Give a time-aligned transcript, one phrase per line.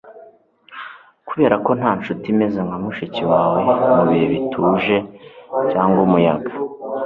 [1.27, 3.59] kuberako nta nshuti imeze nka mushiki wawe
[3.95, 4.97] mubihe bituje
[5.71, 6.51] cyangwa umuyaga